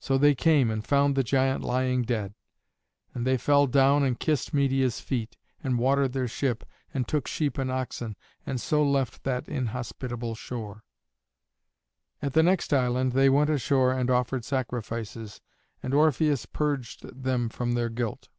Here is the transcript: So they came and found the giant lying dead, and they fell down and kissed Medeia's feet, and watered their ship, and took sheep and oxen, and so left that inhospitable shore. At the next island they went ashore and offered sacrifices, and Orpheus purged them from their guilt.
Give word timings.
So 0.00 0.16
they 0.16 0.34
came 0.34 0.70
and 0.70 0.82
found 0.82 1.14
the 1.16 1.22
giant 1.22 1.62
lying 1.62 2.00
dead, 2.00 2.32
and 3.12 3.26
they 3.26 3.36
fell 3.36 3.66
down 3.66 4.02
and 4.02 4.18
kissed 4.18 4.54
Medeia's 4.54 5.00
feet, 5.00 5.36
and 5.62 5.78
watered 5.78 6.14
their 6.14 6.28
ship, 6.28 6.64
and 6.94 7.06
took 7.06 7.26
sheep 7.28 7.58
and 7.58 7.70
oxen, 7.70 8.16
and 8.46 8.58
so 8.58 8.82
left 8.82 9.22
that 9.24 9.46
inhospitable 9.46 10.34
shore. 10.34 10.82
At 12.22 12.32
the 12.32 12.42
next 12.42 12.72
island 12.72 13.12
they 13.12 13.28
went 13.28 13.50
ashore 13.50 13.92
and 13.92 14.08
offered 14.08 14.46
sacrifices, 14.46 15.42
and 15.82 15.92
Orpheus 15.92 16.46
purged 16.46 17.02
them 17.22 17.50
from 17.50 17.72
their 17.72 17.90
guilt. 17.90 18.30